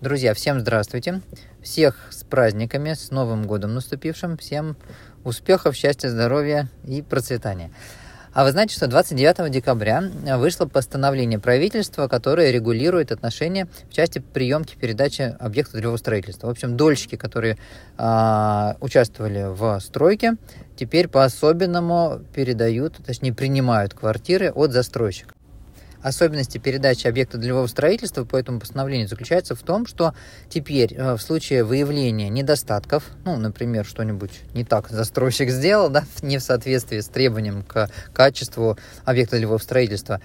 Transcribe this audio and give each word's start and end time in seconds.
Друзья, 0.00 0.32
всем 0.32 0.60
здравствуйте. 0.60 1.20
Всех 1.62 2.08
с 2.08 2.24
праздниками, 2.24 2.94
с 2.94 3.10
Новым 3.10 3.46
годом 3.46 3.74
наступившим. 3.74 4.38
Всем 4.38 4.78
успехов, 5.24 5.76
счастья, 5.76 6.08
здоровья 6.08 6.70
и 6.86 7.02
процветания. 7.02 7.70
А 8.32 8.44
вы 8.44 8.52
знаете, 8.52 8.74
что 8.74 8.86
29 8.86 9.52
декабря 9.52 10.02
вышло 10.38 10.64
постановление 10.64 11.38
правительства, 11.38 12.08
которое 12.08 12.50
регулирует 12.50 13.12
отношения 13.12 13.68
в 13.90 13.92
части 13.92 14.20
приемки 14.20 14.74
передачи 14.74 15.36
объектов 15.38 15.74
долевого 15.74 15.98
строительства. 15.98 16.46
В 16.46 16.50
общем, 16.50 16.78
дольщики, 16.78 17.16
которые 17.16 17.58
э, 17.98 18.74
участвовали 18.80 19.48
в 19.54 19.80
стройке, 19.80 20.36
теперь 20.76 21.08
по-особенному 21.08 22.22
передают, 22.34 22.96
точнее 23.04 23.34
принимают 23.34 23.92
квартиры 23.92 24.50
от 24.50 24.72
застройщика. 24.72 25.34
Особенности 26.02 26.58
передачи 26.58 27.06
объекта 27.06 27.38
долевого 27.38 27.66
строительства 27.66 28.24
по 28.24 28.36
этому 28.36 28.60
постановлению 28.60 29.08
заключается 29.08 29.54
в 29.54 29.62
том, 29.62 29.86
что 29.86 30.14
теперь 30.48 30.94
э, 30.94 31.14
в 31.14 31.20
случае 31.20 31.64
выявления 31.64 32.28
недостатков, 32.28 33.04
ну, 33.24 33.36
например, 33.36 33.84
что-нибудь 33.84 34.32
не 34.54 34.64
так 34.64 34.88
застройщик 34.88 35.50
сделал, 35.50 35.90
да, 35.90 36.04
не 36.22 36.38
в 36.38 36.42
соответствии 36.42 37.00
с 37.00 37.08
требованием 37.08 37.62
к 37.62 37.90
качеству 38.12 38.78
объекта 39.04 39.36
долевого 39.36 39.58
строительства, 39.58 40.20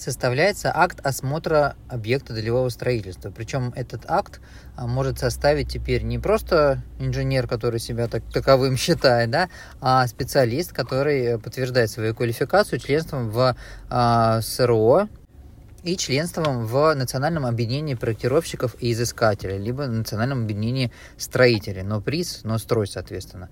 составляется 0.00 0.70
акт 0.74 1.00
осмотра 1.04 1.76
объекта 1.88 2.32
долевого 2.34 2.68
строительства. 2.68 3.30
Причем 3.30 3.72
этот 3.76 4.02
акт 4.08 4.40
а, 4.76 4.86
может 4.86 5.18
составить 5.18 5.68
теперь 5.68 6.02
не 6.02 6.18
просто 6.18 6.82
инженер, 6.98 7.46
который 7.46 7.80
себя 7.80 8.08
так, 8.08 8.22
таковым 8.32 8.76
считает, 8.78 9.30
да, 9.30 9.48
а 9.80 10.06
специалист, 10.06 10.72
который 10.72 11.38
подтверждает 11.38 11.90
свою 11.90 12.14
квалификацию 12.14 12.78
членством 12.78 13.30
в 13.30 13.56
а, 13.90 14.40
СРО 14.40 15.08
и 15.84 15.96
членством 15.96 16.66
в 16.66 16.94
Национальном 16.94 17.46
объединении 17.46 17.94
проектировщиков 17.94 18.76
и 18.80 18.92
изыскателей, 18.92 19.58
либо 19.58 19.86
Национальном 19.86 20.44
объединении 20.44 20.92
строителей, 21.16 21.82
но 21.82 22.00
приз, 22.00 22.40
но 22.44 22.58
строй, 22.58 22.86
соответственно. 22.86 23.48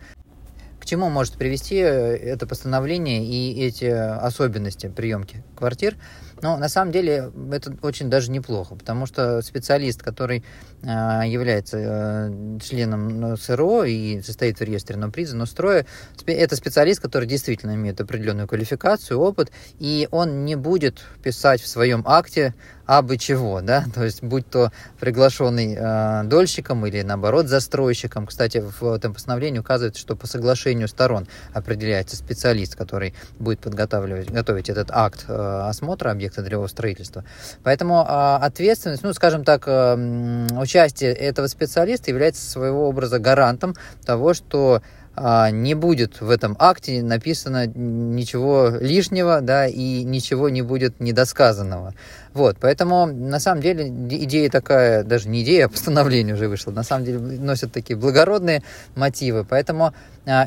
Чему 0.87 1.11
может 1.11 1.35
привести 1.35 1.79
э, 1.79 2.17
это 2.17 2.47
постановление 2.47 3.27
и 3.27 3.61
эти 3.61 3.87
особенности 3.87 4.87
приемки 4.87 5.43
квартир? 5.57 5.97
Но 6.43 6.57
на 6.59 6.69
самом 6.69 6.93
деле 6.93 7.33
это 7.51 7.77
очень 7.83 8.09
даже 8.09 8.31
неплохо, 8.31 8.77
потому 8.77 9.07
что 9.07 9.43
специалист, 9.43 10.01
который 10.01 10.45
э, 10.83 10.87
является 11.27 11.79
э, 11.79 12.59
членом 12.63 13.37
СРО 13.37 13.83
и 13.83 14.23
состоит 14.23 14.61
в 14.61 14.63
реестре 14.63 14.97
но 14.97 15.11
приза, 15.11 15.35
но 15.35 15.47
строя, 15.47 15.87
это 16.25 16.55
специалист, 16.55 17.01
который 17.01 17.27
действительно 17.27 17.75
имеет 17.75 18.01
определенную 18.01 18.47
квалификацию, 18.47 19.19
опыт, 19.19 19.51
и 19.81 20.07
он 20.13 20.45
не 20.45 20.55
будет 20.55 21.03
писать 21.21 21.61
в 21.61 21.67
своем 21.67 22.05
акте 22.07 22.55
абы 22.87 23.19
чего, 23.19 23.61
да, 23.61 23.85
то 23.95 24.05
есть 24.05 24.23
будь 24.23 24.49
то 24.49 24.73
приглашенный 25.01 25.77
э, 25.79 26.23
дольщиком 26.25 26.87
или 26.87 27.03
наоборот 27.03 27.49
застройщиком. 27.49 28.27
Кстати, 28.27 28.63
в 28.81 28.93
этом 28.93 29.15
постановлении 29.15 29.59
указывается, 29.59 30.01
что 30.01 30.17
по 30.17 30.27
соглашению 30.27 30.89
сторон 30.89 31.27
определяется 31.53 32.17
специалист, 32.17 32.77
который 32.77 33.15
будет 33.39 33.61
подготавливать, 33.61 34.31
готовить 34.31 34.69
этот 34.69 34.91
акт 34.91 35.25
э, 35.29 35.33
осмотра 35.69 36.11
объекта 36.11 36.43
древового 36.43 36.69
строительства. 36.69 37.25
Поэтому 37.63 38.03
э, 38.03 38.37
ответственность, 38.43 39.03
ну, 39.03 39.13
скажем 39.13 39.45
так, 39.45 39.65
э, 39.67 40.47
участие 40.59 41.13
этого 41.13 41.47
специалиста 41.49 42.11
является 42.11 42.49
своего 42.49 42.89
образа 42.89 43.19
гарантом 43.19 43.75
того, 44.05 44.35
что 44.35 44.83
не 45.17 45.75
будет 45.75 46.21
в 46.21 46.29
этом 46.29 46.57
акте 46.59 47.03
написано 47.03 47.67
ничего 47.67 48.69
лишнего, 48.81 49.41
да, 49.41 49.67
и 49.67 50.03
ничего 50.05 50.49
не 50.49 50.63
будет 50.63 51.01
недосказанного. 51.01 51.95
Вот, 52.35 52.59
поэтому, 52.61 53.07
на 53.07 53.41
самом 53.41 53.63
деле, 53.63 53.89
идея 53.89 54.51
такая, 54.51 55.05
даже 55.05 55.29
не 55.29 55.43
идея, 55.43 55.67
а 55.67 55.69
постановление 55.71 56.35
уже 56.35 56.49
вышло, 56.49 56.71
на 56.71 56.83
самом 56.83 57.07
деле 57.07 57.19
носят 57.19 57.73
такие 57.73 57.97
благородные 57.97 58.63
мотивы, 58.95 59.47
поэтому 59.49 59.87
а, 59.87 59.93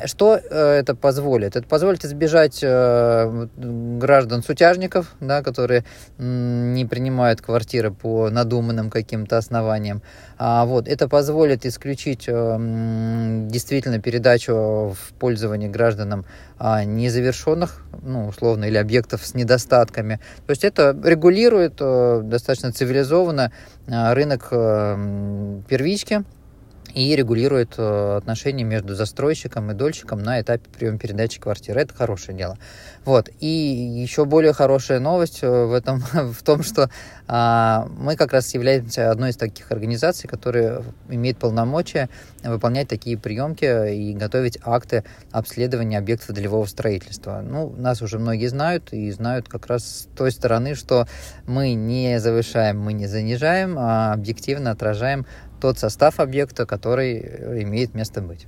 что 0.06 0.36
э, 0.38 0.78
это 0.78 0.94
позволит? 0.94 1.56
Это 1.56 1.66
позволит 1.66 2.04
избежать 2.04 2.60
э, 2.62 3.46
граждан-сутяжников, 3.56 5.14
да, 5.20 5.42
которые 5.42 5.84
не 6.18 6.84
принимают 6.84 7.40
квартиры 7.40 7.90
по 7.90 8.28
надуманным 8.28 8.90
каким-то 8.90 9.38
основаниям. 9.38 10.02
А, 10.36 10.66
вот, 10.66 10.86
это 10.86 11.08
позволит 11.08 11.64
исключить 11.64 12.24
э, 12.28 12.56
действительно 13.48 14.00
передачу 14.00 14.52
в 14.52 15.12
пользование 15.18 15.70
гражданам 15.70 16.26
а, 16.58 16.84
незавершенных, 16.84 17.82
ну, 18.02 18.26
условно, 18.26 18.66
или 18.66 18.76
объектов 18.76 19.26
с 19.26 19.34
недостатками. 19.34 20.20
То 20.46 20.50
есть 20.50 20.64
это 20.64 20.94
регулирует 21.02 21.76
достаточно 21.76 22.70
цивилизованно 22.70 23.50
рынок 23.86 24.50
первички, 24.50 26.24
и 26.94 27.14
регулирует 27.16 27.74
э, 27.78 28.16
отношения 28.16 28.64
между 28.64 28.94
застройщиком 28.94 29.70
и 29.70 29.74
дольщиком 29.74 30.22
на 30.22 30.40
этапе 30.40 30.68
приема 30.70 30.98
передачи 30.98 31.40
квартиры. 31.40 31.80
Это 31.80 31.94
хорошее 31.94 32.36
дело. 32.36 32.58
Вот. 33.04 33.28
И 33.40 33.46
еще 33.46 34.24
более 34.24 34.52
хорошая 34.52 35.00
новость 35.00 35.40
э, 35.42 35.48
в 35.48 35.72
этом 35.72 36.00
в 36.12 36.42
том, 36.42 36.62
что 36.62 36.90
а, 37.32 37.86
мы 37.96 38.16
как 38.16 38.32
раз 38.32 38.52
являемся 38.54 39.10
одной 39.10 39.30
из 39.30 39.36
таких 39.36 39.70
организаций, 39.70 40.28
которые 40.28 40.82
имеет 41.08 41.38
полномочия 41.38 42.08
выполнять 42.42 42.88
такие 42.88 43.16
приемки 43.16 43.94
и 43.94 44.14
готовить 44.14 44.58
акты 44.62 45.04
обследования 45.30 45.98
объектов 45.98 46.34
долевого 46.34 46.66
строительства. 46.66 47.40
Ну, 47.40 47.70
нас 47.76 48.02
уже 48.02 48.18
многие 48.18 48.48
знают 48.48 48.92
и 48.92 49.10
знают 49.12 49.48
как 49.48 49.66
раз 49.66 49.84
с 49.84 50.08
той 50.16 50.32
стороны, 50.32 50.74
что 50.74 51.06
мы 51.46 51.74
не 51.74 52.18
завышаем, 52.18 52.80
мы 52.80 52.94
не 52.94 53.06
занижаем, 53.06 53.76
а 53.78 54.12
объективно 54.12 54.72
отражаем 54.72 55.24
тот 55.60 55.78
состав 55.78 56.20
объекта, 56.20 56.66
который 56.66 57.62
имеет 57.62 57.94
место 57.94 58.20
быть. 58.20 58.46